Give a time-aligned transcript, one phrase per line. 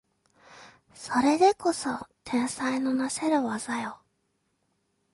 [0.95, 1.91] それでこそ
[2.23, 4.01] 天才のなせる技よ